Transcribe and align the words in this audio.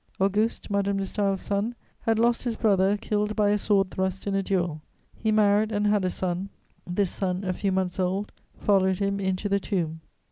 Auguste, 0.19 0.71
Madame 0.71 0.97
de 0.97 1.03
Staël's 1.03 1.41
son, 1.41 1.75
had 1.99 2.17
lost 2.17 2.41
his 2.41 2.55
brother 2.55 2.97
killed 2.97 3.35
by 3.35 3.51
a 3.51 3.57
sword 3.59 3.91
thrust 3.91 4.25
in 4.25 4.33
a 4.33 4.41
duel; 4.41 4.81
he 5.15 5.31
married 5.31 5.71
and 5.71 5.85
had 5.85 6.03
a 6.03 6.09
son: 6.09 6.49
this 6.87 7.11
son, 7.11 7.43
a 7.43 7.53
few 7.53 7.71
months 7.71 7.99
old, 7.99 8.31
followed 8.57 8.97
him 8.97 9.19
into 9.19 9.47
the 9.47 9.59
tomb. 9.59 10.01